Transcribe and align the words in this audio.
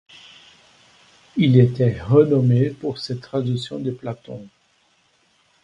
Il 1.37 1.59
était 1.59 2.01
renommé 2.01 2.71
pour 2.71 2.97
ses 2.97 3.19
traductions 3.19 3.77
de 3.77 3.91
Platon. 3.91 4.47